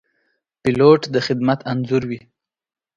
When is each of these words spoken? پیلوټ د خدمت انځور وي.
پیلوټ 0.61 1.01
د 1.13 1.15
خدمت 1.27 1.59
انځور 1.71 2.03
وي. 2.09 2.19